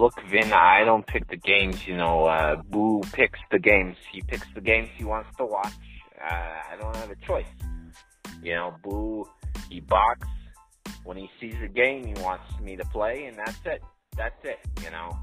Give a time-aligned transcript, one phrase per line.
[0.00, 1.86] look, Vin, I don't pick the games.
[1.86, 3.96] You know, uh, Boo picks the games.
[4.10, 5.74] He picks the games he wants to watch.
[6.18, 6.34] Uh,
[6.72, 7.46] I don't have a choice.
[8.42, 9.28] You know, Boo,
[9.68, 10.26] he box
[11.04, 13.82] when he sees a game he wants me to play, and that's it.
[14.16, 14.58] That's it.
[14.82, 15.18] You know,